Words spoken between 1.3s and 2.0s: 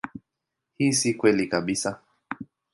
kabisa.